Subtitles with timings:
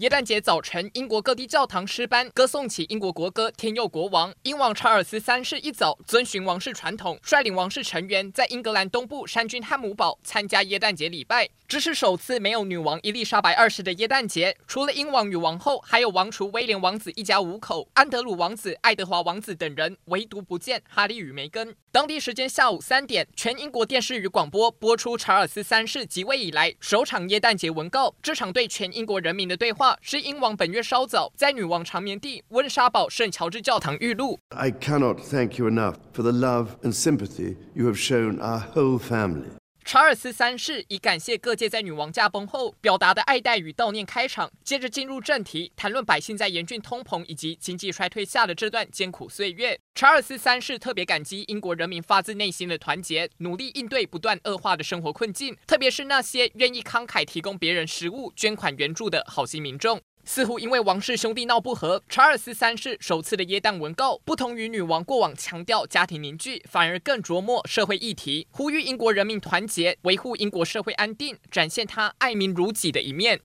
[0.00, 4.32] 耶诞节早晨，英国各地教堂诗班歌颂起英国国歌《天佑国王》。
[4.44, 11.50] 英王查尔斯三世一早遵循王室传统，率领王室成员在英格兰东部山郡汉姆堡参加耶诞节礼拜。
[11.68, 21.76] 这是首次没有女王伊丽莎白二世的耶诞节，除了英王与王后，还有王储威廉王子一家五口、安德鲁王子、爱德华王子等人，唯独不见哈利与梅根。
[21.92, 28.14] 当地时间下午三点，全英国电视与广播播出查尔斯三世即位以来首场耶诞节文告。
[28.22, 34.38] 这场对全英国人民的对话是英王本月稍早在女王长眠地温莎堡圣乔治教堂遇露。
[34.50, 39.59] I cannot thank you enough for the love and sympathy you have shown our whole family.
[39.92, 49.76] 查尔斯三世以感谢各界在女王驾崩后表达的爱戴与悼念开场，接着进入正题，谈论百姓在严峻通膨以及经济衰退下的这段艰苦岁月。
[49.96, 60.00] 查尔斯三世特别感激英国人民发自内心的团结，努力应对不断恶化的生活困境，特别是那些愿意慷慨提供别人食物、捐款援助的好心民众。
[60.24, 73.38] 似乎因为王室兄弟闹不和，查尔斯三世首次的耶诞文告，不同于女王过往强调家庭凝聚，反而更琢磨社会议题，呼吁英国人民团结，维护英国社会安定，展现他爱民如己的一面。